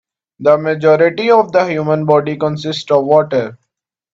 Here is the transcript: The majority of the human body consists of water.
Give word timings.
The 0.39 0.57
majority 0.57 1.29
of 1.29 1.51
the 1.51 1.63
human 1.67 2.07
body 2.07 2.35
consists 2.35 2.89
of 2.89 3.05
water. 3.05 3.59